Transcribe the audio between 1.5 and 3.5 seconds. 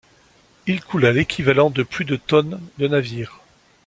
de plus de tonnes de navires.